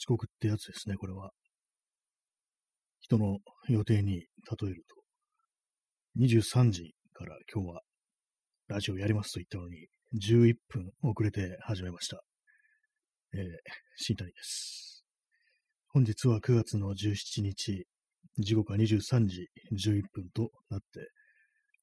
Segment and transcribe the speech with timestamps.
[0.00, 1.30] 遅刻ってやつですね、これは。
[3.00, 4.24] 人の予定に例
[4.62, 4.96] えると、
[6.18, 7.82] 23時から今日は
[8.68, 12.22] ラジオやりますと言ったのに、11分遅れて始めました。
[13.34, 13.40] えー、
[13.96, 15.04] 新谷です。
[15.88, 17.84] 本日は9月の17日、
[18.38, 21.10] 時刻は23時11分となって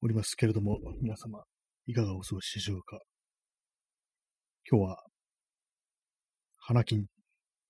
[0.02, 1.44] おりますけれども、皆様、
[1.86, 2.98] いかがお過ごしでしょうか？
[4.68, 5.04] 今日は、
[6.58, 7.06] 花金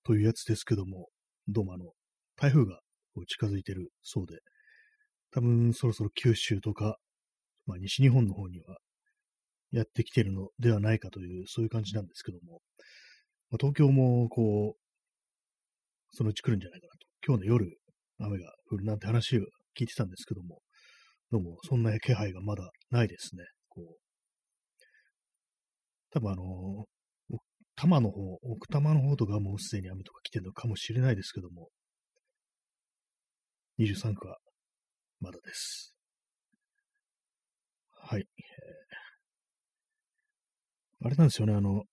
[0.08, 1.08] というやつですけども、
[1.48, 1.84] どうもあの、
[2.34, 2.80] 台風が
[3.26, 4.38] 近づいてるそうで、
[5.34, 6.96] 多分そろそろ九州とか、
[7.66, 8.78] まあ、西日本の方には
[9.70, 12.62] やってきてるのではないかという、そういう感じなんですけども、
[13.50, 17.06] まあ、東京もこう、そのうち来るんじゃないかなと。
[17.26, 17.78] 今日の夜、
[18.18, 19.42] 雨が降るなんて話を
[19.78, 20.62] 聞いてたんですけども、
[21.30, 23.44] どうもそんな気配がまだないですね。
[23.68, 23.96] こう、
[26.12, 26.86] 多分あの、
[27.78, 31.68] 多摩の方、奥多摩の方とかもうすでに雨とか来てるのかもしれないですけども、
[33.78, 34.36] 23区は
[35.20, 35.94] まだです。
[37.92, 38.26] はい。
[41.04, 41.84] あれなんですよね、あの、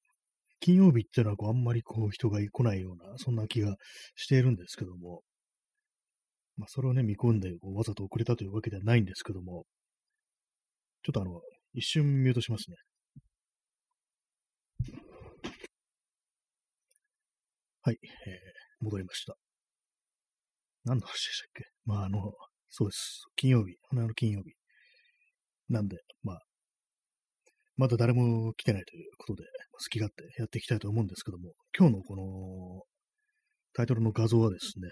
[0.59, 3.75] 金曜日っていうのはこうあんまりこう人が来ないような、そんな気が
[4.15, 5.21] しているんですけども、
[6.57, 9.65] まあ、それをね、見込んでこうわざと遅れたというわけではないんですけども、
[11.03, 11.41] ちょっとあの、
[11.75, 12.77] 一瞬ミュートしますね。
[17.87, 19.35] はい、えー、戻りました。
[20.85, 21.65] 何の話でしたっけ？
[21.85, 22.33] まあ、あの、
[22.67, 23.21] そうです。
[23.35, 24.53] 金曜日、花の金曜日。
[25.69, 26.39] なんで、まあ、
[27.77, 32.81] まだ誰も来てないということで、好き勝手やっていきたいと思うんですけども、今日のこの
[33.75, 34.89] タイトルの画像はですね、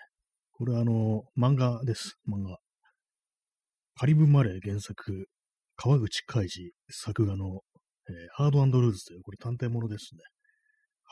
[0.51, 2.57] これはあの、漫画です、漫画。
[3.95, 5.25] カリブマレー原作、
[5.77, 7.61] 川口海二作画の、
[8.07, 10.19] えー、ハードルーズという、これ探偵ものですね。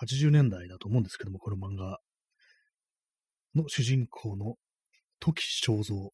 [0.01, 1.99] 80年代だと思うんですけども、この漫画。
[3.55, 4.55] の主人公の
[5.19, 6.09] 時正蔵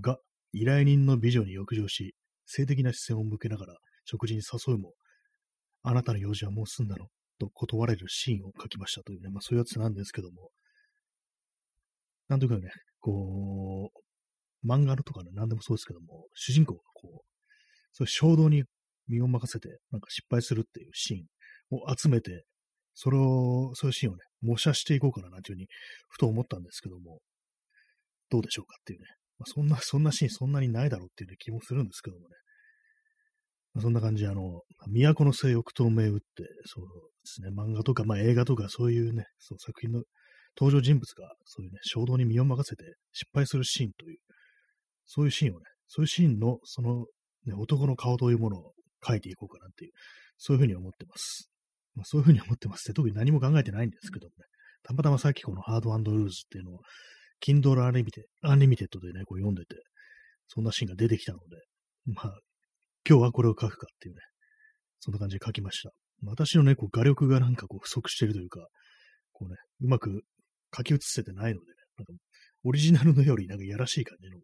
[0.00, 0.18] が
[0.52, 2.14] 依頼人の美女に浴場し、
[2.46, 3.74] 性的な視線を向けながら
[4.04, 4.94] 食事に誘うも、
[5.82, 7.06] あなたの用事はもう済んだの
[7.38, 10.50] と断れるシーンを書きましたというね、まあそういうやつなんですけども、
[12.28, 17.18] なんというかね、こう、漫画とかね、何でもそうですけども、主人公がこう、
[17.92, 18.64] そういう衝動に
[19.08, 21.18] 身を任せて、なんか失敗するっていうシー
[21.76, 22.44] ンを集めて、
[23.00, 25.68] それを、そういうシーンをね、模写していこうかな、なんていうふうに、
[26.08, 27.20] ふと思ったんですけども、
[28.28, 29.06] どうでしょうかっていうね。
[29.38, 32.34] まあ、そんな、そんなシーンそんなにないだろうっていう、ね、気もするんですけどもね。
[33.74, 36.18] まあ、そんな感じで、あの、都の性欲透明打って、
[36.66, 36.90] そうで
[37.22, 40.02] すね、漫画とか、まあ映画とかそういうね、そう作品の
[40.58, 44.18] 登場人物がそういうね、衝動に身を任せて失敗するシーンという、
[45.06, 47.06] そういうシーンをね、そういうシーンの、その、
[47.46, 48.72] ね、男の顔というものを
[49.06, 49.92] 描いていこうかなっていう、
[50.36, 51.48] そういうふうに思ってます。
[51.98, 54.44] まあ、そういうふうに思ってますって、特に何も考えてないんですけどもね、
[54.84, 56.80] たまたまさっきこのハードルーズっていうのを、
[57.44, 59.76] Kindle Unlimited, Unlimited でね、こう読んでて、
[60.46, 61.56] そんなシーンが出てきたので、
[62.06, 62.38] まあ、
[63.08, 64.20] 今日はこれを書くかっていうね、
[65.00, 65.90] そんな感じで書きました。
[66.24, 68.66] 私のね、こう画力がなんかこう不足してるというか、
[69.32, 70.22] こうね、うまく
[70.76, 72.12] 書き写せてないのでね、なんか
[72.64, 74.38] オリジナルのよりなんかやらしい感じの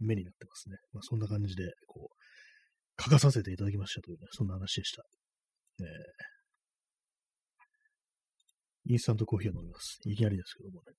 [0.00, 0.76] 目になってますね。
[0.92, 5.02] まあ、そんな感じで、こう、書かさせていただきましたというね、そんな話でした。
[5.80, 5.86] えー、
[8.90, 10.00] インスタントコーヒーを飲みます。
[10.04, 10.94] いきなりですけどもね。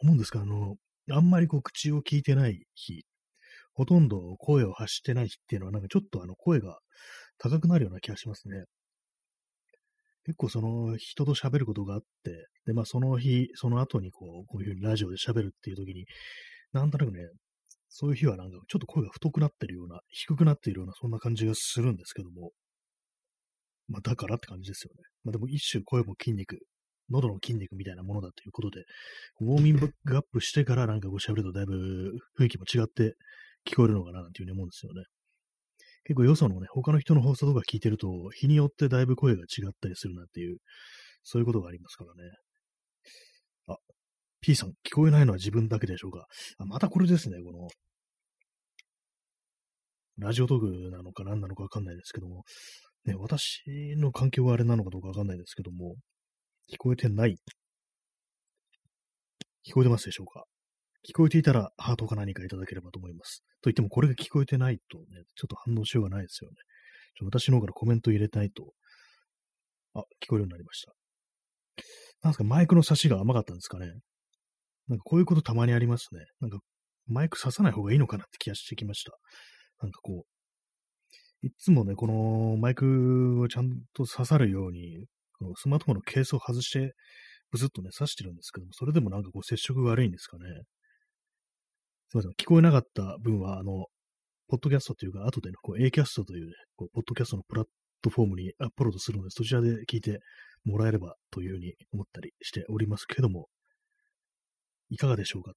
[0.00, 0.42] 思うんですか？
[0.42, 0.76] あの、
[1.10, 3.04] あんまりこう口を聞いてない日、
[3.72, 6.78] ほとんど声を発してない日っていうのは、なんかちょっとあの声が
[7.38, 8.64] 高くなるような気がしますね。
[10.24, 16.04] 結構その人と喋ることがあって、で、まあその日、その後にこう、こういうふうにラジオで喋るっていう時に、
[16.72, 17.20] なんとなくね、
[17.88, 22.50] そういう日はなんかちょっと声が太くなってるような、低くなっているような、そんな感じがするんですけども、
[23.88, 25.02] まあだからって感じですよね。
[25.24, 26.58] まあでも一種声も筋肉、
[27.10, 28.84] 喉の筋肉みたいなものだということで、
[29.40, 33.14] ウォーミングアップしてからなんかこう喋るとだいぶ雰囲気も違って
[33.66, 35.04] 聞こえるのかななんていうふうに思うんですよね。
[36.04, 40.58] 結構よそのね、他の人の放送とか聞いてると、日によってだいぶ声が違ったりするなっていう、
[41.24, 42.30] そういうことがありますからね。
[43.66, 43.76] あ、
[44.40, 46.26] P さん、聞こえないのは自分だけでしょうか。
[46.58, 47.66] あ、またこれですね、この、
[50.18, 52.44] ラジオトークなのか何なのかわかんないですけども、
[53.06, 53.62] ね、私
[53.96, 55.94] の環境はあれなのかどうかわかんないですけども、
[56.70, 57.36] 聞こえてない。
[59.66, 60.44] 聞こえてますでしょうか？
[61.08, 63.44] 聞こえていたらハートか何かいただければと思います。
[63.62, 66.56] と言ってもこれが聞こえてないとね、ちょっと反応しようがないですよね。
[67.18, 68.72] ちょ私の方からコメント入れたいと、
[69.94, 70.92] あ、聞こえるようになりました。
[72.22, 73.86] なんですか、マイクの差しが甘かったんですかね？
[74.88, 76.24] なんかこういうことたまにありますね。
[76.40, 76.58] なんか
[77.06, 79.12] マイク刺さない方がいいのかなって気がしてきました。
[79.80, 80.35] なんかこう、
[81.46, 85.06] いつもね、このマイクをちゃんと刺さるように、
[85.38, 86.94] このスマートフォンのケースを外して、
[87.52, 90.44] ブスッとね、刺してるんですけども、それでもなんかこう接触が悪いんですかね。
[92.08, 92.32] すいません。
[92.32, 93.86] 聞こえなかった分は、あの、
[94.48, 97.66] ポッドキャストというか、後でね、こう、A キャストというね、こう、ポッドキャストのプラッ
[98.02, 100.18] トフォームにアップロードするので、そちらで聞いて
[100.64, 103.46] もらえればというふうに思ったりしておりますけども、
[104.88, 105.52] いかがでしょうか？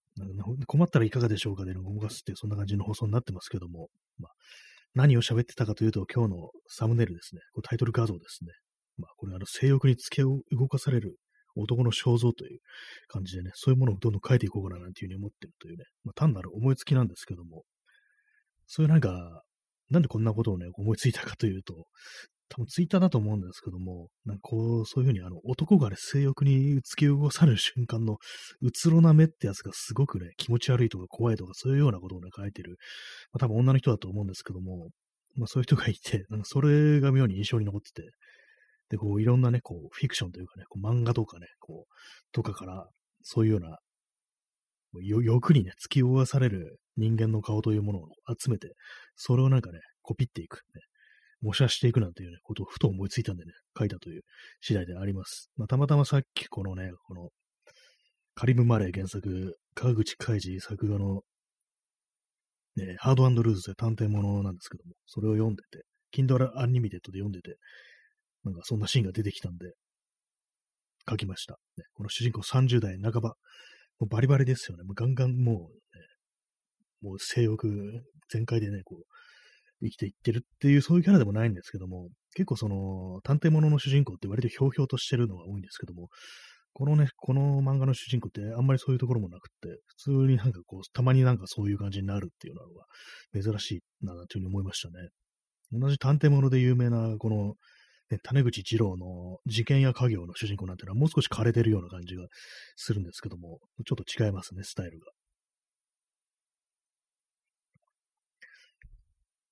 [0.66, 4.32] 困ったらいかがでしょうかで動かすって、そんな感じの放送になってますけども、まあ、
[4.96, 8.52] 何を喋ってたかというと、今日のサムネイルですね、こタイトル画像ですね。
[8.98, 11.18] まあ、これ、あの、性欲につけを動かされる
[11.56, 12.60] 男の肖像という
[13.08, 17.64] 感じでね、そういうものをどんどん書いていこうかななんていうふうに思ってるというね、まあ、単なる思いつきなんですけども、
[18.68, 19.44] そういうなんか、
[19.90, 21.88] なんでこんなことをね、思いついたかというと、
[22.50, 28.18] 多分ツイッターだと思うんですけども、なんかこう、そういうふうにあの男がね、性欲に突き動かされる瞬間の
[28.62, 32.78] うつろな目ってやつがすごくね、気持ち悪いとか怖いとかそういうようなことをね、書いてる、
[33.31, 34.90] まあ、多分女の人だと思うんですけども、
[35.36, 38.10] まあそういう人がいて、なんかそれが妙に印象に残ってて、
[38.90, 41.94] で、こういろんなね、こうフィクションというかね、こう漫画とかね、こう、
[42.31, 42.88] とかから、
[43.22, 43.78] そういうような、
[45.02, 48.74] 欲にね、突き動かされる人間の顔というものを集めて、
[49.16, 50.81] それをなんかね、コピっていく、ね、
[51.42, 54.22] 模写していくなんていうね、ことをふと思いついたんでね、書いたという
[54.62, 55.50] 次第であります。
[55.56, 57.30] まあ、たまたまさっきこのね、この、
[58.36, 61.22] カリブ・マレー原作、川口海二作画の、
[62.76, 65.84] ね、ハードルーズで探偵ものなんですけども、それを読んでて、
[66.16, 67.58] Kindle Unlimited で読んでて、
[68.44, 69.74] なんかそんなシーンが出てきたんで、
[71.10, 71.58] 書きました。
[71.78, 73.36] ね、この主人公30代半ば、
[74.00, 74.84] もうバリバリですよね。
[74.84, 76.06] もうガンガンもう、ね、
[77.02, 79.04] もう性欲全開でね、こう、
[79.81, 86.10] 生きていってるっていう、そういうキャラでもないんですけども、結構その、探偵物の主人公って割とひょうひょうとしてるのが多いんですけども、
[86.74, 92.86] このね、この漫画の主人公ってあんまりそういうところもなくって、普通になんかこう、たまになんかそういう感じになるっていうのが
[93.42, 93.72] 珍し
[94.02, 95.10] いな、というふうに思いましたね。
[95.72, 97.56] 同じ探偵物で有名な、この、
[98.10, 102.26] ね、種口二郎の事件や家業の主人公なんてのはもう少し枯れてるような感じが
[102.76, 105.06] するんですけども、ちょっと違いますね、スタイルが。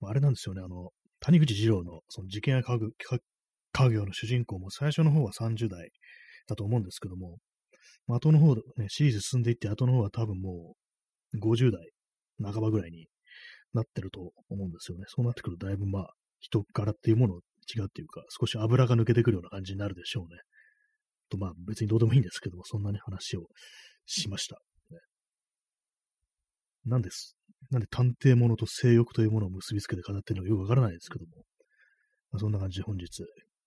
[0.04, 0.90] あれなんですよね、あの、
[1.20, 5.90] 谷口二郎のその事件や家業の主人公も最初の方は30代
[6.48, 7.38] だと思うんですけども、
[8.08, 10.76] 後の方、ね、シリーズ進んでいって、後の方は多分も
[11.34, 11.90] う50代
[12.42, 13.08] 半ばぐらいに
[13.74, 15.06] なってると思うんですよね。
[15.08, 16.10] そうなってくるとだいぶまあ、
[16.40, 17.36] 人柄っていうもの
[17.76, 20.40] 違うっていうか、少し油が抜けてくるような感じになるでしょうね。
[21.30, 23.48] とまあ別にどうでもいいんですけども、そんなに話を
[24.06, 24.60] しました。
[26.88, 27.36] なんです。
[27.72, 31.44] なんで探偵物と性欲というものを結びつけて語ってるのかよくわからないですけども、
[32.32, 33.06] まあ、そんな感じで本日、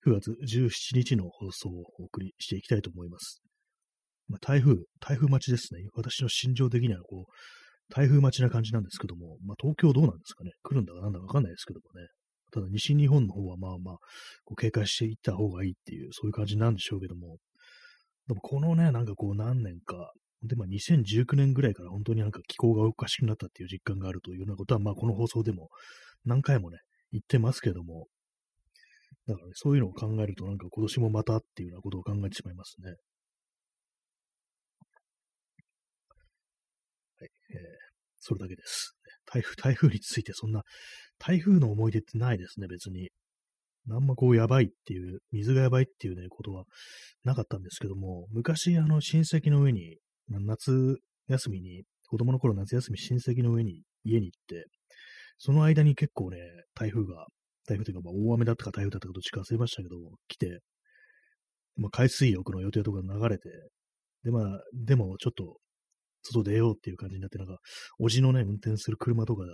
[0.06, 3.42] 9月17日の放送をお送りしていきたいと思います。
[4.28, 5.80] まあ、台風、台風待ちですね。
[5.94, 10.52] 私の心情的にはこう、台風待ちな感じなんですけども、まあ、東京どうなんですかね。
[10.62, 12.06] 来るんだかなんだかわかんないですけどもね。
[12.52, 13.96] ただ西日本の方はまあまあ、
[14.44, 17.38] こう警戒していった方がいいっていう、そういう感じなんでしょうけども、
[18.28, 25.68] でもこのね、なんかこう何年か、で、まあ、2019年ぐらいから本当になんか気候がおかしくなったっていう実感があるというようなことは、まあ、この放送でも
[26.24, 26.78] 何回もね、
[27.12, 28.06] 言ってますけども、
[29.26, 32.90] だからね、そういうのを考えると、なんか今年もまたっていうようなことを考えてしまいますね。
[37.18, 37.58] はい、えー、
[38.18, 38.96] それだけです。
[39.26, 40.62] 台風、台風についてそんな、
[41.18, 43.10] 台風の思い出ってないですね、別に。
[43.86, 46.64] なんまこうやばいっていう、水がやばいっていうね、ことは
[47.24, 49.98] なかったんですけども、昔、あの、親戚の上に、
[50.38, 54.66] 夏休みに、子供の頃夏休み親戚の上に、家に行って、
[55.38, 56.38] その間に結構ね、
[56.74, 57.26] 台風が、
[57.66, 59.96] 台風というか、まあ、大雨だったか台風だったかどっちか忘れましたけど、
[60.28, 60.60] 来て、
[61.76, 63.48] まあ、海水浴の予定とか流れて、
[64.24, 65.56] で、まあ、でもちょっと、
[66.22, 67.56] 外出ようっていう感じになって、なんか、
[67.98, 69.44] おじのね、運転する車とか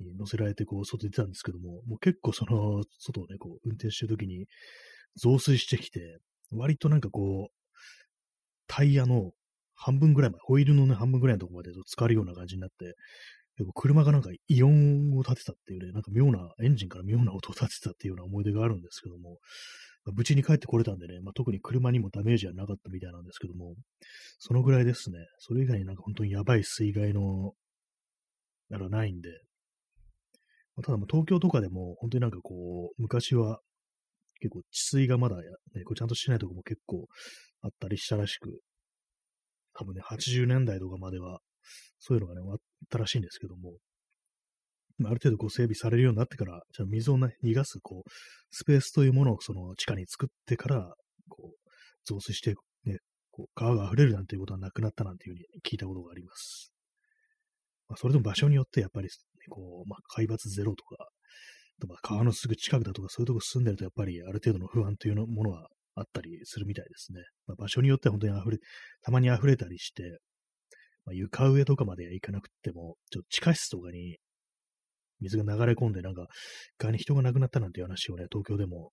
[0.00, 4.46] に乗せられて、こう、外出てたんですけども、もう結構その、外をね、こう、運転してるときに、
[5.16, 6.18] 増水してきて、
[6.50, 7.54] 割となんかこう、
[8.66, 9.32] タイヤの
[9.74, 12.94] 半分ぐらいまで、ホイールのね、半分ぐらいのところまで浸かるような感じになって、
[13.56, 19.38] 結構車がなんかイオンを立てたっていうね、なんか妙な、エンジンから妙な音を立てたっていうような思い出があるんですけども、
[20.04, 23.74] まあ、無事に帰ってこれたんでね、まあ、特に車にもダメージはなかったみたいなんですけども、
[24.38, 25.18] そのぐらいですね。
[25.38, 27.52] それ以外になんか本当にやばい水害の、
[28.70, 29.28] ならないんで、
[30.74, 33.60] まあ、ただもう東京とかでも本当になんかこう、昔は
[34.40, 35.42] 結構治水がまだ、ね、
[35.84, 37.06] こうちゃんとしてないとこも結構
[37.62, 38.60] あったりしたらしく、
[39.74, 41.40] 多分ね、80年代とかまでは、
[41.98, 42.58] そういうのがね、終わっ
[42.90, 43.74] たらしいんですけども、
[45.04, 48.10] ある程度こう整備されるようになってから、じゃあ水をね、逃がす、こう、
[48.50, 50.94] スペースというものをその地下に作ってから、
[51.28, 51.70] こう、
[52.04, 52.54] 増水して、
[52.84, 52.98] ね、
[53.32, 56.72] こう、川が溢れるなんていうことはなくなったなんていうふうに聞いたことがあります。
[57.88, 59.10] まあ、それでも場所によってやっぱり、ね、
[59.48, 61.08] こう、まあ、海抜ゼロとか、
[61.80, 67.20] とか川のすぐ近くだとか、そういうとこ住んでると、やっぱりある程度の不安というものはあったりするみたいですね。
[67.46, 68.58] まあ、場所によっては本当に溢れ、
[69.02, 70.18] たまに溢れたりして、
[71.04, 74.18] まあ、床上とかまで行かなくても、ちょっと地下室とかに
[75.20, 76.26] 水が流れ込んで、なんか、
[76.78, 78.92] 側に人が亡くなったなんていう話をね、東京でも、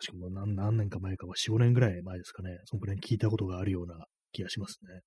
[0.00, 5.00] 確かもう何何年か前かは、4、5年ぐらい前ですかね、そのくらいに聞いたことがあるような気がしますね。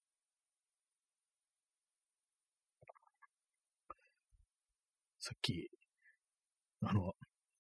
[5.20, 5.70] さっき、
[6.82, 7.14] あの、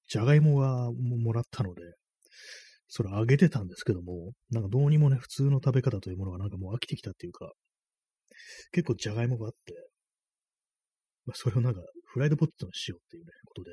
[0.10, 1.82] じゃがいもがもらったので、
[2.94, 7.54] それあげてたんですけども、なんかどうにもね、普通の食べ方というものがなんかもう飽きてきたっていうか、
[8.74, 9.88] 結構じゃがいもがあって、
[11.26, 11.80] まあ、それをなんか
[12.12, 13.72] フライドポテトにしようっていうね、ことで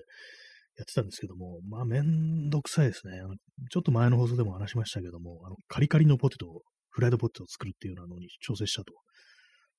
[0.77, 3.19] やってたんですけども、まあめんどくさいですね。
[3.19, 3.35] あの
[3.73, 8.93] ちょっと前の放送でも話しましたけども、あのカリカリのポテトを、フライドポテトを作るっていうようなのに調整したと。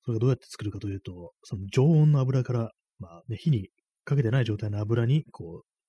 [0.04, 3.70] それがどうやって作るかというと、その常温の油から、まあね、火に
[4.04, 5.79] かけてない状態の油に、こう、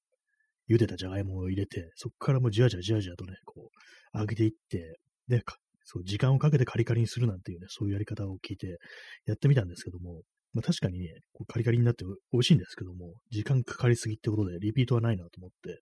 [0.74, 3.70] 茹でたじゃがいもを入れて、そこからもうじわじわじわじわとね、こ
[4.14, 5.42] う、揚げていって、で、
[5.84, 8.78] そう時間をかけてカリカリにするなんていうね、そういうやり方を聞いて
[9.26, 10.22] やってみたんですけども、
[10.54, 15.82] まあ、確かにね、こうカリカリになって美味しいんですけども、時間かかりすぎってことでリピートはないなと思って、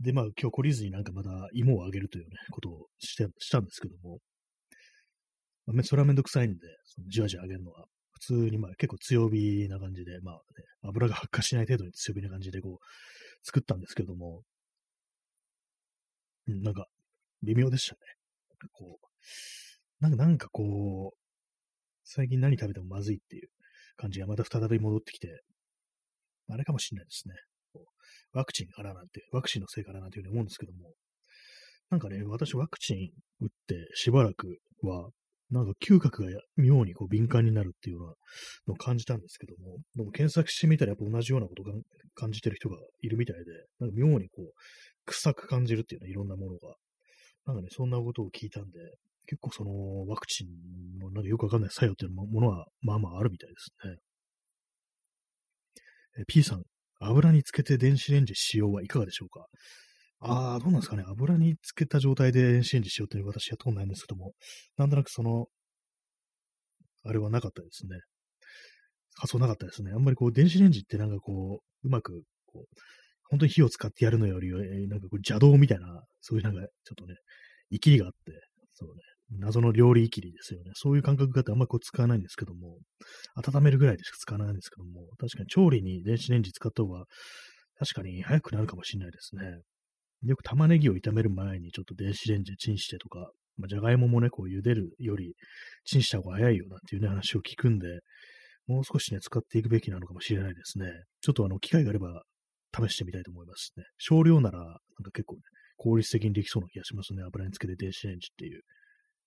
[0.00, 4.18] で、まあ今日懲りずになんかまた芋をあげるというね、ことをしてしたんですけども、
[5.66, 10.40] まあ、それはめんどくさいんで、そのじわじわ揚げるのは、普通にまあ結構強火な感じで、まあね、
[10.82, 12.86] 油が発火しない程度に強火な感じでこう、
[13.42, 14.42] 作ったんですけども、
[16.48, 16.86] うん、なんか、
[17.42, 17.98] 微妙でしたね。
[18.50, 19.06] なんかこう、
[20.00, 21.18] なんか、なんかこう、
[22.04, 23.48] 最近何食べてもまずいっていう
[23.96, 25.42] 感じがまた再び戻ってきて、
[26.48, 27.34] あれかもしれないですね。
[28.32, 30.92] ワクチンからなんて、ワクチンのせいからなんていうふうに思うんですけども、
[31.90, 35.10] なんかね、私ワクチン打ってしばらくは、
[35.52, 38.14] なんか嗅覚が妙にこう敏感になるっていうような
[38.68, 41.72] のを感じたんですけども、でも検索してみたらやっぱ同じようなことが
[42.14, 43.44] 感じてる人がいるみたいで、
[43.78, 44.52] なんか妙にこう、
[45.04, 46.74] 臭く感じるっていうね、いろんなものが。
[47.44, 48.78] なんかね、そんなことを聞いたんで、
[49.26, 53.96] 結構そのワクチンのなんかよくわかんない作用っていうものはまあまああるみたいですね。
[56.20, 56.62] え P さん、
[57.00, 59.46] 油につけて電子レンジ使用はいかがでしょうか？
[60.24, 61.04] ああ、どうなんですかね。
[61.06, 64.32] 油につけた状態で電子レンジしようっていう私やったことないんですけども、
[64.76, 65.48] なんとなくその、
[67.04, 68.00] あれはなかったですね。
[69.16, 69.92] 発想なかったですね。
[69.92, 72.64] あんまりこう、電子レンジってなんかこう、うまく、こう、
[73.28, 74.50] 本当に火を使ってやるのより、
[74.88, 77.14] なんかこう邪道みたいな、そういうなんかちょっとね、
[77.72, 78.32] 生きりがあって、
[78.74, 79.02] そうね、
[79.38, 80.72] 謎の料理いきりですよね。
[80.74, 82.78] そういう感覚があってあんまりこう使わないんですけども、
[83.36, 87.04] 温めるぐらいでしか使わないんですけども、確かに調理に電子レンジ使った方が、
[87.78, 89.42] 確かに早くなるかもしれないですね。
[90.24, 95.34] よく玉ねぎを炒める前にちょっと電子レンジでチンしてとか、まあ、じゃがいももね、こう茹でるより
[95.84, 98.00] チンした方が早いよなんていうね、話を聞くんで、
[98.66, 100.86] もう少しね、使っていくべきなのかもしれないですね。
[101.20, 102.22] ちょっとあの、機会があれば
[102.74, 103.84] 試してみたいと思いますね。
[103.98, 105.42] 少量なら、なんか結構ね、
[105.76, 107.22] 効率的にできそうな気がしますね。
[107.24, 108.62] 油につけて電子レンジっていう。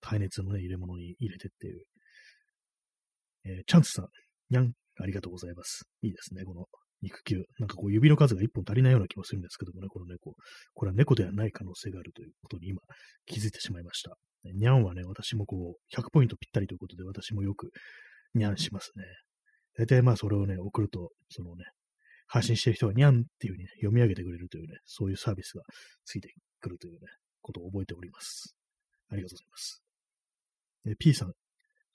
[0.00, 1.82] 耐熱のね、入れ物に入れてっていう。
[3.44, 4.06] えー、チャンスさん、
[4.50, 5.84] にゃん、ありがとうございます。
[6.02, 6.66] いいですね、この
[7.02, 7.44] 肉球。
[7.58, 10.34] なんかこう指の数が一本足りないような気もするんですけどもね、この猫。
[10.74, 12.80] これは猫ではない可能性があるということに今
[13.26, 14.16] 気づいてしまいました。
[14.44, 17.70] にゃんはね、私もこう、100ポイントぴったりということで、私もよく
[18.34, 19.04] にゃんしますね。
[19.76, 21.64] 大体まあそれをね、送ると、そのね、
[22.28, 25.62] 配信してる人がにゃんっていう風に、ね、読み上げてくれるというね、そういうサービスが
[26.04, 26.98] ついてくるというね、
[27.42, 28.56] ことを覚えております。
[29.10, 29.82] ありがとうございます。
[30.88, 31.32] え P さん、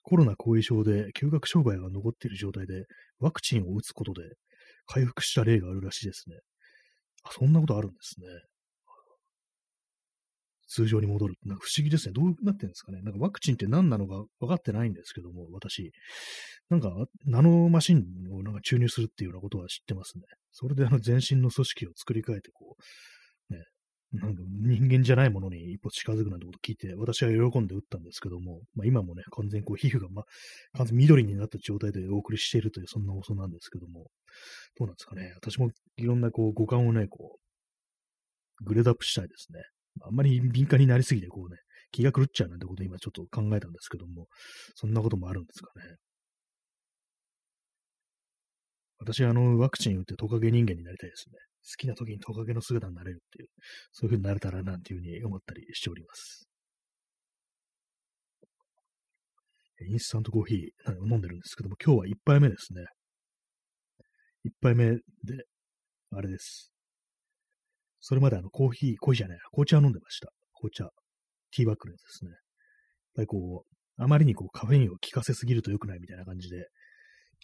[0.02, 2.84] コロナ後遺症で休学障害が残っている状態で
[3.20, 4.22] ワクチンを打つことで
[4.86, 6.36] 回復した例があるらしいですね。
[7.24, 8.26] あ、そんなことあるんですね。
[10.68, 11.34] 通常に戻る。
[11.44, 12.14] なんか不思議ですね。
[12.14, 13.02] どうなってるんですかね。
[13.02, 15.92] なんかワクチンって何なのか分かってないんですけども、私。
[16.70, 16.90] なんか、
[17.26, 20.24] ナノマシンをなんか注入するっていうようなことは知ってますね。
[20.50, 22.82] それであの全身の組織を作り変えて、こう、
[24.12, 34.10] なんか人間じゃないものに一歩近づくなんてこと聞いて、私は喜んで打ったんですけども、まあ、今もね、完全にこう皮膚が、まあ、完全緑になった状態でお送りしているという、そんな放送なんですけども、
[34.78, 35.32] どうなんですかね。
[35.36, 37.38] 私もいろんなこう五感をね、こ
[38.60, 39.62] う、グレードアップしたいですね。
[40.02, 41.56] あんまり敏感になりすぎて、こうね、
[41.90, 44.26] 気が狂っちゃうなんてことを今ちょっと考えたんですけども、
[44.74, 45.96] そんなこともあるんですかね。
[48.98, 51.51] 私あの、ワクチン打ってトカゲ人間になりたいですね。
[51.64, 53.48] 好きな時にトカゲの姿になれるっていう、
[53.92, 56.48] そういう風になれたらなっていう風に思ったりしております。
[59.88, 60.58] インスタントコーヒー
[61.10, 62.84] 飲んでるんですけども、今日は1杯目ですね。
[64.44, 65.00] 1杯目で、
[66.10, 66.72] あれです。
[68.00, 70.30] それまであのコーヒー、コーヒーじゃない、紅茶を飲んでました。
[70.54, 70.90] 紅茶。
[71.54, 72.30] ティーバッグのやつですね。
[72.30, 72.38] やっ
[73.16, 76.66] ぱりこう、あまりにこうカフェインを効かせすぎると良くないみたいな感じで、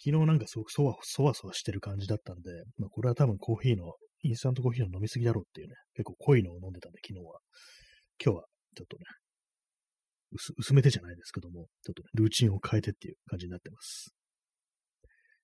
[0.03, 7.39] 昨日なんかすごくそわそわそわしてる感じだったんで、まあ、これは多分コーヒーのインスタントコーヒーの飲みすぎだろうっていうね、結構濃いのを飲んでたんで、昨日は。
[8.23, 8.45] 今日は
[8.75, 9.03] ちょっとね、
[10.31, 14.13] 薄薄めてじゃないですけども、ちょっとね、ルーチンを変えてっていう感じになってます。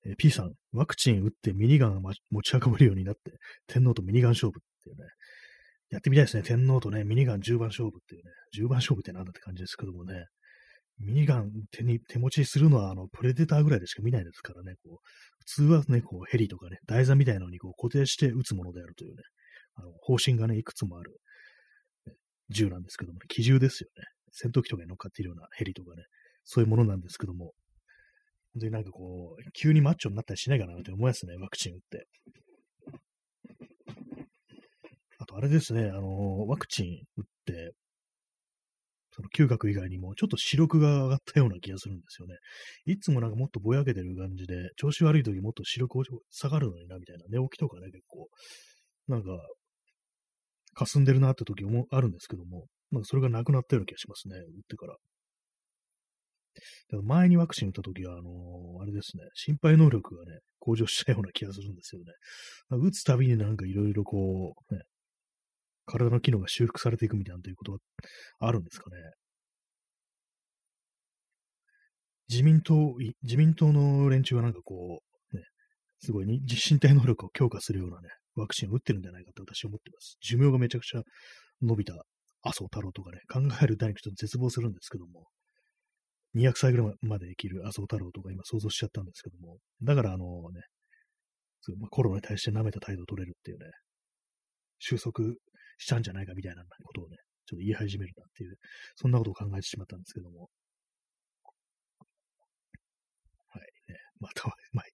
[0.06, 2.14] えー、P さん、ワクチン打ってミニガンを持
[2.44, 5.04] ち運べるようになって、天皇とミニガン勝負っていうね、
[5.90, 6.44] やってみたいですね。
[6.44, 10.26] 天皇とね、ミニガン10番勝負っていうね、10番勝負ってなんだって感じですけどもね、
[11.00, 15.08] ミニガン手に、手持ちするのは、あの、プレデターぐらいでしか見ないですからね、こう、
[15.40, 19.24] 普通はね、こう、ヘリとかね、台座みたいなのにこう固定して撃つものであるというね、
[19.76, 21.20] あの、方針がね、いくつもある、
[22.08, 22.14] ね、
[22.50, 24.04] 銃なんですけども、ね、機銃ですよね。
[24.32, 26.04] 戦闘機とかに乗っかっているようなヘリとかね、
[26.44, 27.54] そういうものなんですけども、
[28.54, 32.08] 本当になんかこう、急にマッチョになったりしないかなって思いますね、ワクチン打って。
[35.20, 37.74] あと、あれですね、あの、ワクチン打って、
[39.16, 42.36] その嗅覚以外にも、ちょっと視力が上がったような気がするんですよね。
[42.86, 48.28] いつもなんかもっとぼやけてる感じで、調子悪い時もっと視力下がるのにな、みたいな、寝起きとかね、結構、
[49.08, 49.30] なんか、
[50.74, 54.98] 霞んでるなって時もあるんですけども、なんかそれがなくなったような気がしますね、打ってから。
[57.04, 62.14] 前にワクチン打った時は、あのー、あれですね、心配能力がね、向上したような気がするんですよね。
[62.70, 64.82] 打つたびになんかいろいろこう、ね、
[65.86, 67.78] 体の機能が修復されていくみたいなということは
[68.40, 68.98] あるんですかね？
[72.28, 75.00] 自民党、自民党の連中はなんかこ
[75.34, 75.44] う、ね、
[76.00, 80.18] すごいに身体能力を強化するようなね、ワクチンを打ってるんじゃないかと私は思ってます。
[80.22, 81.04] 寿命がめちゃくちゃ
[81.62, 81.94] 伸びた
[82.42, 85.28] 麻生太郎とかね、考える第にちょっと絶望するんですけども、
[86.36, 90.62] 200歳ぐらいまで生きる麻生太郎とか今想像しちゃったんですけども、だからあのね、
[91.92, 93.66] コロナに対して舐めた態度を取れるっていうね、
[94.80, 95.24] 収束
[95.78, 98.58] したんじゃないかみたいなことをね、ちょっと言い始めるなっていう、
[98.96, 100.50] そんなことを考えてしまったんですけども。
[103.50, 104.00] はい、ね。
[104.20, 104.86] また、まあ、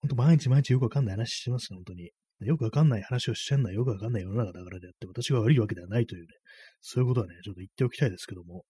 [0.00, 2.10] 本当毎日毎日よくわかんない話してますね、本当に。
[2.40, 6.28] よくわかんない話をしてんのはよくわかんない世の中だからであって、私が悪いわけではないというね、
[6.80, 8.64] そういうことはね、ちょっと言っておきたいですけども、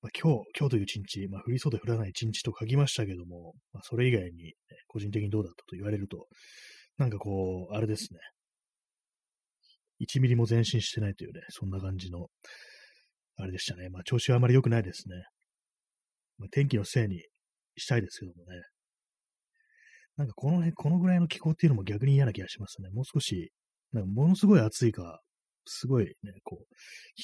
[0.00, 4.54] まあ、今日、今日という一日、まあ、降りそうで降らない一日と書きましたけども、まあ、それ以外に、ね、
[4.86, 6.26] 個人的にどうだったと言われると、
[6.96, 8.20] なんかこう、あれですね。
[10.00, 12.28] 1ミリも前進してないというね、そんな感じの、
[13.36, 13.88] あれでしたね。
[13.88, 15.14] まあ、調子はあまり良くないですね。
[16.38, 17.22] まあ、天気のせいに
[17.76, 18.60] したいですけどもね。
[20.16, 22.90] なんかこの辺、このぐらいの気候っていうのも逆に嫌な気がしますね。
[22.90, 23.52] もう少し、
[23.92, 25.20] なんかものすごい暑いか、
[25.64, 26.74] すごいね、こう、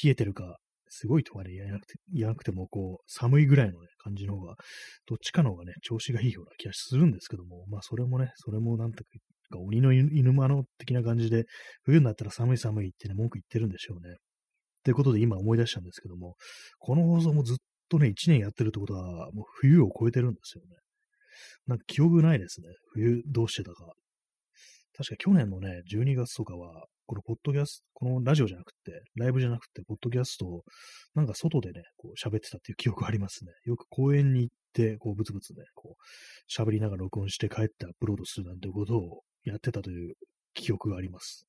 [0.04, 0.58] 冷えてるか、
[0.88, 4.54] すごいとかで言わなくて、言わなくても、こう、寒いぐらいの、ね、感じの方が、
[5.06, 9.10] どっちかの方がね、調子がいいような気がするんですけども、まあ、それもね、それもなんとか、
[9.54, 11.44] か鬼の犬間の的な感じで、
[11.84, 14.16] 冬になったら寒い寒いってね、文句言ってるんでしょうね。
[14.84, 16.36] ということで今思い出したんですけども、
[16.78, 17.56] この放送もずっ
[17.88, 20.76] とね、1年やってるってことは、もう冬を超えてるんですよね。
[21.66, 22.68] なんか記憶ないですね。
[22.92, 23.92] 冬どうしてたか。
[24.96, 30.62] 確か去年のね、12月とかは、このポッドキャスト、このラジオじゃなくて、ライブじゃなくて、ポッドキャストを、
[31.14, 33.52] なんか外でね、こう喋ってたっていう記憶がありますね。
[33.64, 40.14] よく公園に行って、こう、ブツブツね、こう、喋りながら録音して帰ってアップロードするなんてことをやってたという
[40.54, 41.46] 記憶があります。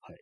[0.00, 0.18] はい。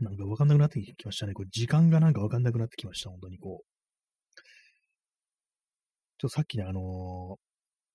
[0.00, 1.34] なんかわかんなくなってきましたね。
[1.34, 3.10] これ時間がなんかわかんなくなってきました。
[3.10, 3.74] 本当にこう。
[6.18, 7.53] ちょっとさっきね、あのー、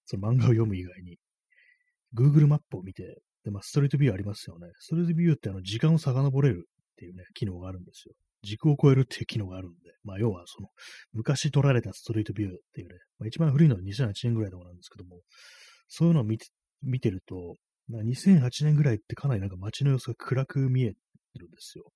[0.10, 1.18] その漫画を読む以外に、
[2.16, 4.68] Google マップを見て、で、まあ、ストリートビューありますよね。
[4.80, 8.16] ストリートビューってあの、時間を遡れるっていうね、機能があるんですよ。
[8.42, 10.70] 時空を超えるっていう機能があるんで、まあ、要はその、
[11.14, 15.22] 昔撮られたストリートビューっていうね、まあ、一番古いのは2008年ぐらいとかなんですけども、
[15.88, 16.48] そういうのを見て
[16.82, 17.56] 見てると、
[17.92, 20.94] 2008年ぐらいってかなりなんか街の様子が暗く見え
[21.36, 21.92] るんですよ。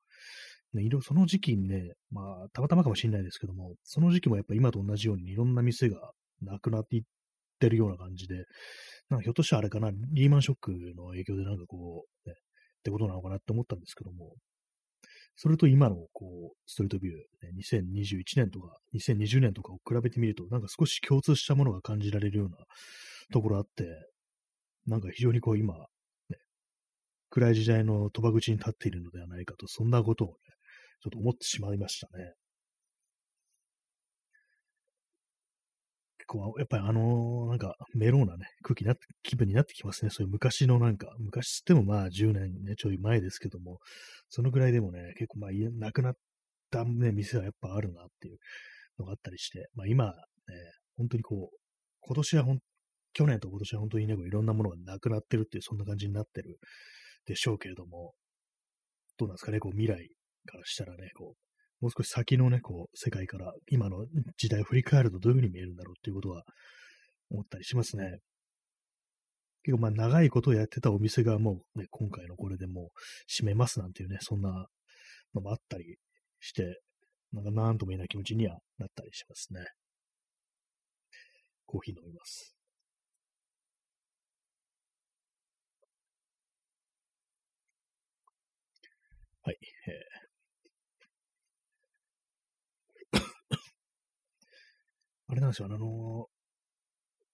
[0.74, 7.04] ね、その時期にね、まあ、たまたまかもしれないですけども、その時期もやっぱ今と同じようにいろんな店がなくなっていっ
[7.64, 8.46] てるような感じで、
[9.10, 14.36] なんかひょっとしたらあれかな、リーマンショックの影響でなんかこう、ね、ってことなのかなって思ったんですけども、
[15.36, 17.24] それと今のこう、ストリートビュー、ね、
[17.58, 22.58] 2021年とか2020年とかを比べてみると、なんか少し共通したものが感じられるような
[23.32, 23.86] ところあって、
[24.86, 25.74] なんか非常にこう今、
[26.30, 26.38] ね、
[27.30, 30.34] 暗い時代の賭場口に立っているのではないかと、そんなことをね、
[31.02, 32.34] ちょっと思ってしまいましたね。
[36.26, 40.12] 構、やっぱりあの、なんか、メローなね、空気な、気分になってきますね。
[40.12, 43.80] そういう昔のなんか、昔ってもまあ10年ね、ちょい前ですけども、
[44.30, 46.16] そのぐらいでもね、結構まあ、なくなっ
[46.72, 48.38] たね、店はやっぱあるなっていう
[49.00, 50.14] のがあったりして、まあ今、ね、
[50.98, 51.58] 本当にこう、
[52.02, 52.60] 今年はほん
[53.14, 56.60] 去年と今年は本当にね、いろんなものがなくなってるっていう、そんな感じになってる
[57.26, 58.14] でしょうけれども、
[59.18, 60.10] どうなんですかね、こう未来
[60.46, 61.53] からしたらね、こう、
[61.84, 64.06] もう少し先のね、こう、世界から今の
[64.38, 66.44] 時代を振り返るとどういうふうに見えるんだろうっていうことは
[67.30, 68.20] 思ったりしますね。
[69.64, 72.88] 結構まあ長いことをやってたお店がもうね、今回のこれでもう
[73.28, 74.68] 閉めますなんていうね、そんな
[75.34, 75.98] のもあったり
[76.40, 76.80] して、
[77.34, 79.66] なんかなんとも言えない気持ちにはなったりしますね。
[81.66, 82.56] コーヒー飲みます。
[89.42, 89.58] はい。
[89.88, 90.33] えー、
[95.34, 96.28] あれなんですよ、あの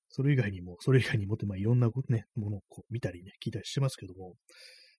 [0.07, 4.35] それ以外にも、それ以外にもって、まあ、いろんなね、ものをこう見たりね、聞いたりしてますけども、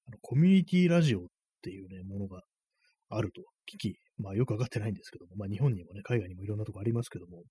[0.06, 1.22] あのコミュニティラジオっ
[1.62, 2.42] ていうね、ものが
[3.08, 3.40] あると
[3.72, 7.42] 聞き、まあよくわかってないんですけども、まあ日本にもね、海外にもいろんなとこありますけども、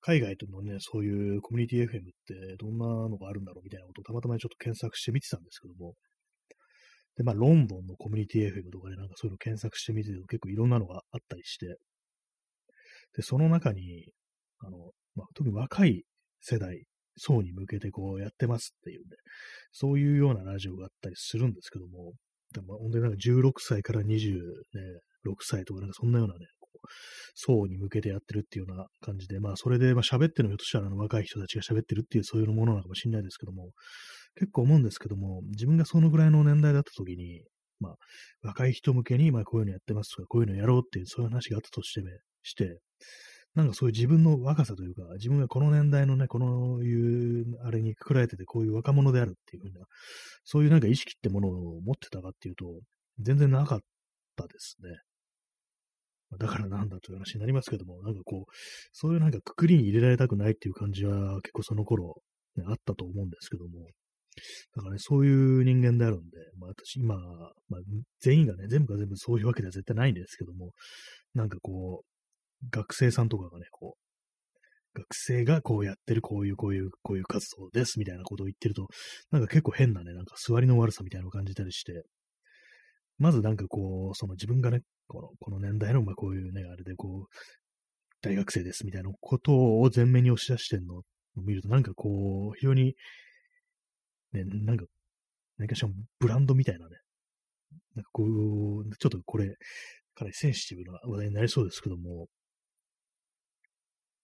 [0.00, 5.94] 海外とのね、そういうコミュニティ FM ってどんなのがあるんだろうみたいなことをたまたまちょっと検索してみてたんですけども、
[7.16, 11.66] で、まあ、ロンドンのコミュニティ FM とかでなんかそういうの検索してみてると結構いろんなのがあったりして、
[13.16, 14.06] で、その中に、
[14.62, 14.78] あの、
[15.14, 16.04] まあ、特に若い
[16.40, 16.84] 世代、
[17.18, 19.04] 層に向けてこうやってますっていうね、
[19.70, 22.12] そういうようなラジオがあったりするんですけども、
[22.54, 24.22] でも本当になんか16歳から26
[25.40, 26.46] 歳とかなんかそんなようなね、
[27.34, 33.70] 層に向けてやってるっていうような感じで、まあそれでまあ喋ってるのひょっとしたらあの若い人たちが喋ってるっていうそういうものなのかもしれないですけども、
[34.36, 37.42] 結構思うんですけども、自分がそのぐらいの年代だった時に、
[37.80, 37.94] まあ、
[38.42, 42.00] 若い人向けに、まあ、こういうのやってますとか、こういうのやろうっていう、そういう話があったとして、
[42.42, 42.78] して、
[43.54, 49.84] なんかそういう自分の若さというか、自分がこの年代のね、このいう、あれにくくられてて、こういう若者であるっていうふうな、
[50.44, 52.80] そういうなんか意識ってものを持ってたかっていうと、
[53.20, 53.80] 全然なかっ
[54.36, 54.90] たですね。
[56.38, 58.52] だからなんだという話になりますけども、なんかこう、
[58.92, 62.22] そういうなんかくくりに入れられたくないっていう感じは結構その頃、
[62.56, 63.90] ね、あったと思うんですけども、
[64.76, 67.80] だからね、そういう人間であるんで、まあ私今、まあ、
[68.20, 70.70] 全員がね、全部が全部そういうわけでは絶対ないんですけども、
[71.34, 72.11] なんかこう、
[72.70, 78.88] 学生さんとかがね、こう、学生がこうやってる、こういう、こういう、こういう活動です、みたいなことを言ってると、
[79.30, 82.04] なんか結構変なね、なんか座りの悪さみたいなのを感じたりして、
[83.18, 87.36] まずなんかこう、その自分がね、このこの年代の、まあこういうね、あれでこう、
[88.20, 91.02] 大学生ですみたいなことを前面に押し出してるのを
[91.36, 92.94] 見ると、なんかこう、非常に
[94.32, 94.84] ね、なんか、
[95.58, 96.96] 何かしらブランドみたいなね、
[97.94, 99.56] なんかこう、ちょっとこれ、
[100.14, 102.28] かなりセンシティブな話題になりそうですけども、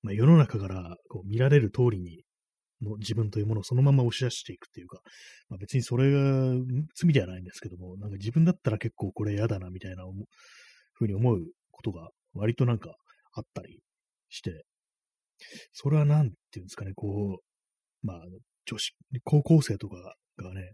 [0.02, 2.22] まあ、世の中からこう見られる通りに
[2.82, 5.00] の自分というものをそのまま押し出していくっていうか、
[5.48, 6.18] まあ、別にそれが
[6.94, 10.04] 罪ではないんですけども、なんか自分だったら結構これ嫌だなみたいな
[10.92, 12.94] ふうに思うことが割となんか
[13.32, 13.80] あったり
[14.28, 14.64] して、
[15.72, 18.20] それはなんていうんですかね、こう、まあ、
[18.66, 18.92] 女子、
[19.24, 19.96] 高校生とか
[20.36, 20.72] がね、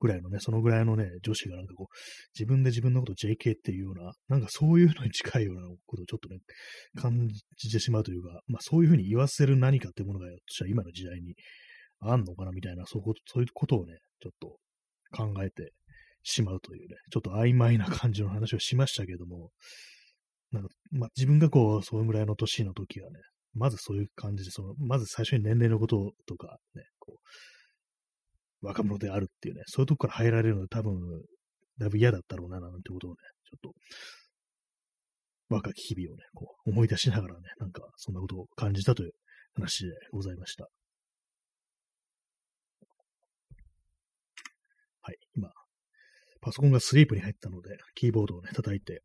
[0.00, 1.96] ぐらいのね、そのぐらいのね、女子がなんかこう、
[2.34, 6.38] 自分で自分のこと JK っていうような、なんかそういうのに近いようなことをちょっとね、
[6.96, 11.34] 感じてしまうというか、まあそういうふうに言わせる何かってものが、私は今の時代に
[12.00, 14.56] あんのかなみたいな、そうそういうことをね、ちょっと
[15.12, 15.72] 考えて
[16.22, 19.50] しまうというね、ちょっと曖昧な感じの話をしましたけども、
[20.50, 23.18] なんか、まあ自分がこう、そのぐらいの年の時はね、
[23.54, 27.20] まずそういう感じで、その、まず最初に年齢のこととかね、こう、
[28.62, 31.00] 若者であるっていうね、そういうとこから入られるので多分、
[31.78, 33.74] だいぶ嫌だったろうな、なんてことをね、ちょっと、
[35.48, 39.12] 若き日々をね、こう、思い出しながらね、なんか、そんなことを感じたという
[39.54, 40.68] 話でございました。
[45.02, 45.50] はい、今、
[46.40, 49.02] パソコンがスリープに入ったので、キーボードをね、叩いて、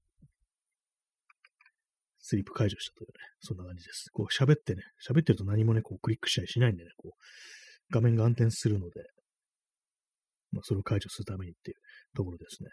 [2.19, 4.09] スリープ解除したというね、そんな感じです。
[4.11, 7.21] こう喋ってね、喋ってると何もね、こうクリックしたりしないんでね、こう、
[7.91, 9.03] 画面が暗転するので、
[10.55, 11.77] まあ、それを解除するためにっていう
[12.15, 12.69] ところですね。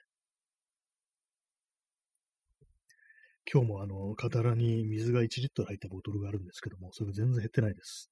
[3.52, 8.08] 今日もあの、カラに水が1リットル入ったボトルがあるんですけども、それが全然減ってないです。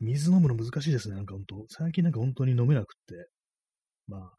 [0.00, 1.64] 水飲むの難しいですね、なんか本当。
[1.68, 3.28] 最近なんか本当に飲めなくって。
[4.06, 4.30] まあ、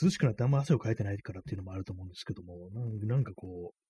[0.00, 2.70] 涼しくなってあんま汗をかいてないからっていうのもあると思うんですけども、
[3.02, 3.88] なんかこう、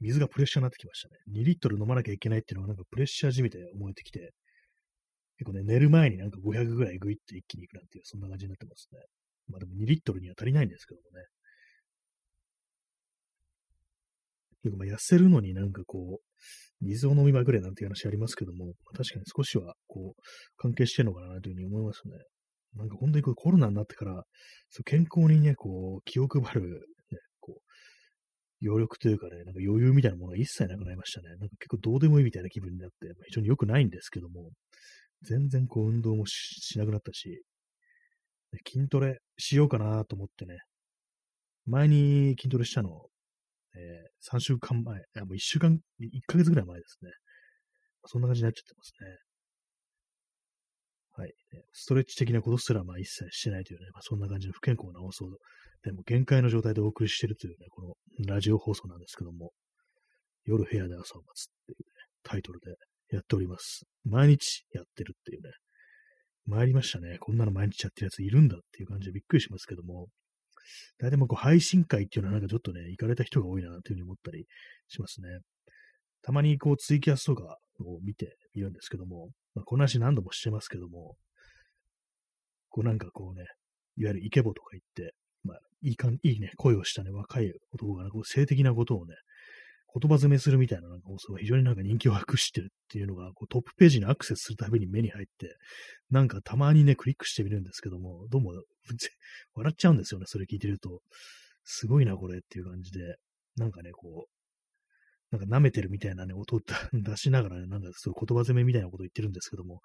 [0.00, 1.40] 水がプレッシャーになってきましたね。
[1.40, 4.32] 2リットル飲まなきゃいけないっていうのがなんかプレッシャーじみて思えてきて、
[5.38, 9.00] 結構ね、寝る前になんか500ぐらいグイって一気にいくなんていう、そんな感じになってますね。
[9.48, 11.24] まあでも2リットルには足りないんですけどもね。
[14.62, 16.24] 結構まあ痩せるのになんかこう、
[16.80, 20.22] 水を飲みまくれなんていう話ありますけども、確かに少しはこう、
[20.56, 22.14] 関係してるのかなというふうに思いますね。
[22.76, 24.24] なんか本当にこうコロナになってから、
[24.70, 31.28] そう健康にね、こう、気を配るね、こう余力というかね、なんか余裕みたいなものが一切なくなりましたね。
[31.28, 34.50] なんか結構どうでもいいみたいな気分になって、非常に良くないんですけども、
[35.24, 37.42] 全然こう運動もしなくなったし、
[38.68, 40.58] 筋トレしようかなと思ってね、
[41.66, 42.90] 前に筋トレしたの、
[43.74, 47.10] えー、3週間前、いやもう1週間、1ヶ月ぐらい前ですね。
[48.06, 49.16] そんな感じになっちゃってますね。
[51.16, 51.32] はい。
[51.72, 55.26] ストレッチ的なことすら、まあ一切してないというね、まあ、そんな感じの不健康な放送
[55.82, 57.94] でも限界の状態でお送りしてるというね、この
[58.26, 59.52] ラジオ放送なんですけども、
[60.44, 61.84] 夜部屋で朝を待つっていうね、
[62.22, 62.74] タイトルで
[63.14, 63.84] やっております。
[64.04, 65.50] 毎日やってるっていうね、
[66.46, 67.18] 参りましたね。
[67.18, 70.08] こんなの毎日やってるやついるんだっていう感じでびっくりしますけども、
[70.98, 74.46] 大体もこう配信会っていうのはなんかちょっとね、行かれた人が多いなというふうに思ったり
[74.88, 75.28] しますね。
[76.22, 81.16] たまにこうツイキャスとかを見てみるんですけども、まあ、この話何度もしてますけども、
[82.70, 83.44] こうなんかこうね、
[83.96, 89.14] いわゆるイケボとか言って、まあ、いいかん、いいね、声をしたね、若い男が、ね、こう性的なことをね、
[90.00, 95.56] 言葉詰めするみたいななんか放送が非常になんか人気を博してるっていうのが、こうトップページにアクセスするたびに目に入って、
[96.10, 98.50] なんかたまにね、クリックしてみるんですけども、どうも、
[99.54, 101.00] 笑っちゃうんですよね、それ聞いてると。
[101.62, 103.16] すごいな、これっていう感じで、
[103.56, 106.60] なんかね、こう、なんか舐めてるみたいなね、音を
[106.92, 109.80] 出しながらね、なんかそういう言葉攻めみたいなこと言ってるんですけども、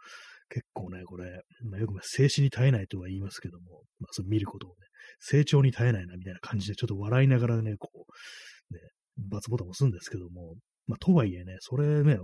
[0.50, 4.76] 結構ね、これ、まあ、よく静止に耐えないとは言いますけども、まあ、そ見ることをね、
[5.20, 8.80] 成長に耐えないなみたいな感じで、ちょっと笑いながらね、こう、ね、
[9.30, 10.56] バツボタン押すんですけども、
[10.88, 12.18] まあ、とはいえね、それね、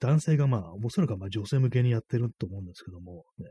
[0.00, 3.46] 男性がまあ、おそらくまあ女性向けにやってると思うんですけども、ね、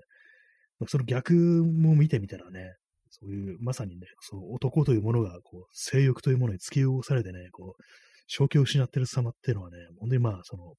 [0.80, 2.74] まあ、その逆も見てみたらね、
[3.10, 7.84] そういう、まさにね、そう男というものが、こう、性欲というものに突き動かされてね、こう、
[8.28, 10.74] 正気を失ってる様っていうのはね、本当にまあ、その、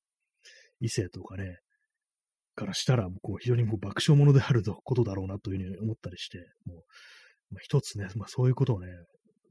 [0.80, 1.56] 異性とかね、
[2.54, 8.88] からしたら、こう、非常にこう爆笑者であることだろうなというふうに思ったりして、もう、まあ、一つね、まあそういうことをね、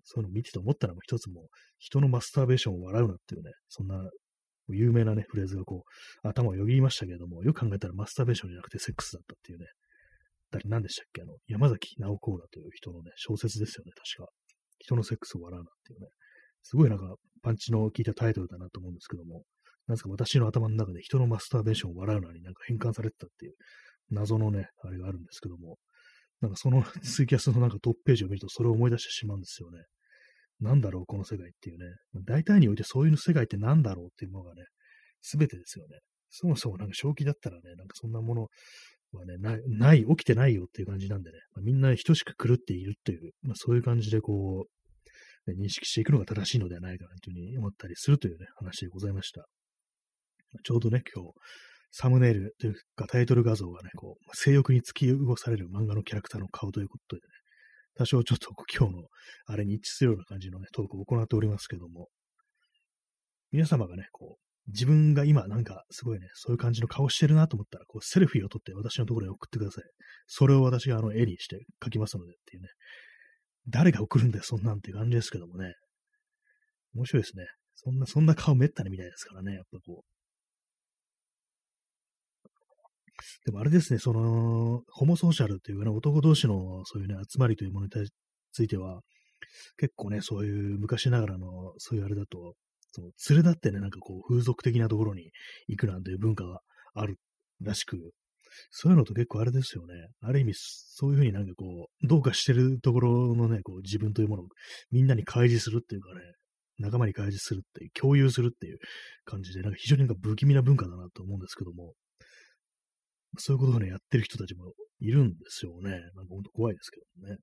[0.04, 1.48] そういうのを見てて思ったら、一つも
[1.80, 4.10] 人のマスターベーションを笑うなっていうね、そんな
[4.70, 5.84] 有名なね、フレーズがこ
[6.24, 9.66] う、頭をよぎりましたけれども、よく考えたらマスターベーションじゃなくてセックスだったっていうね、
[10.52, 14.32] 誰、何でしたっけあの、山崎直子だという人のね、小説ですよね、確か。
[14.80, 16.08] 人のセックスを笑うなっていうね。
[16.64, 19.44] すごいなんか、パンチの効いたタイトルだなと思うんですけども、
[19.88, 23.54] なんですか、私の頭の中で人のマスターベーションを笑うなになんか変換されてたっていう
[24.12, 25.78] 謎のね、あれがあるんですけども、
[26.41, 29.84] なんかその ツイキャスのなんかトップページを見るとそれを思い出してしまうんですよね。
[30.60, 31.86] なんだろう、この世界っていうね。
[32.23, 34.63] 大体においてそういう世界ってなんだろうっていうものがね、
[35.21, 35.99] すべてですよね。
[36.30, 38.47] そもそもなんか正気だったらね、なんかそんなもの
[39.12, 44.67] はね、ない、ない、起きてないよっていう感じなんでね、まあ、みんな等しく狂っているっていう、まあ、そういう感じでこ
[45.47, 49.45] う、ね、認識していくのが正しいのではないかなというふうに思ったりするというね、話でございました。
[50.63, 51.32] ちょうどね、今日、
[51.91, 57.23] サムネイルというかタイトル画像がね、こう、性欲に突き動かされる漫画のキャラクターの顔ということでね、
[57.95, 59.08] 多少ちょっと今日の
[59.45, 62.08] あれに一致するような感じのね、トークを行っておりますけども、
[63.51, 69.84] 皆様がね、こう、自分が今なんかすごいね、そういう感じの顔してるなと思ったら、こう、セルフィーを撮って私のところに送ってください。
[70.27, 72.69] それを私があの絵にして書きますのでっていうね。
[73.67, 75.73] 誰が送るんだよ、そんなんって感じですけどもね。
[76.95, 77.45] 面白いですね。
[77.75, 80.11] そんな、そんな顔めったに見たいですからね、やっぱこう。
[83.46, 87.92] でもあれですね、その、ホモソーシャルっていうかね、男同士のそういうね、集まりというものに
[88.52, 89.02] ついては、
[89.78, 92.56] 結構ね、そういう昔ながらの、そういうあれだと、
[92.92, 95.32] その連れ立ってね、なんかこう、風俗的なところに
[95.68, 96.60] 行くなんていう文化が
[96.94, 97.18] ある
[97.62, 97.98] らしく、
[98.70, 99.94] そういうのと結構あれですよね。
[100.22, 104.48] ある意味、そういうふうになんかこう、どうかしてるところのね、こう、自分というものを
[104.92, 106.22] みんなに開示するっていうかね、
[106.80, 108.80] 仲間に開示するっていう、共有するっていう
[109.24, 111.94] 感じで、なんか非常になんか不気味な文化だなと思うんですけども、
[113.38, 115.91] そういうことをね、やってる人たちもいるんですよね。
[115.91, 117.38] なんか本当怖いですけどね。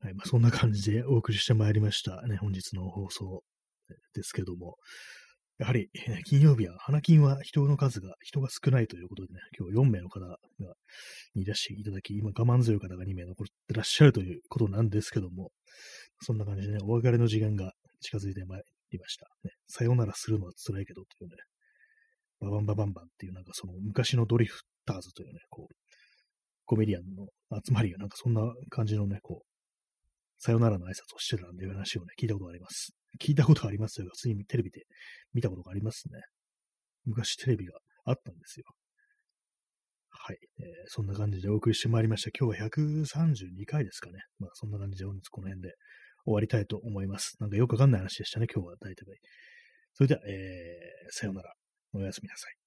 [0.00, 3.42] はい、まあ、そんな感じでお送りしてまいりましたね、本日の放送
[4.14, 4.76] ですけども。
[5.56, 5.88] やはり、
[6.24, 10.36] 金曜日は、花金は人の数が、人が少ないということでね、今日4名の方が、
[11.34, 15.52] いらしていただき、今我慢強い方が2名残ってらっしゃるということなんですけども、
[16.20, 19.28] そんな感じでね、お別れの時間が近づいてまいりました。
[19.44, 21.36] ね、さようならするのは辛いけどというね、
[22.44, 25.74] ババンババンバンっていうなんかその昔のドリフターズというね、こう、
[26.66, 27.28] コメディアンの
[27.64, 29.46] 集まりがなんかそんな感じのね、こう、
[30.38, 32.92] さよならの挨拶をしてたんていう話をね、聞いたことがあります。
[33.20, 34.08] 聞いたことがありますよ。
[34.12, 34.82] 普通にテレビで
[35.32, 36.20] 見たことがありますね。
[37.04, 38.66] 昔テレビがあったんですよ。
[40.10, 42.30] はい、えー、そんな感じでお送りしてまいりました。
[42.38, 44.20] 今日は132回ですかね。
[44.38, 45.74] まあそんな感じで本日この辺で
[46.24, 47.36] 終わりたいと思います。
[47.40, 49.04] なんかよくわかんない話でしたね、今日は大体。
[49.92, 51.52] それでは、えー、さようなら。
[51.94, 52.63] おやすみなさい。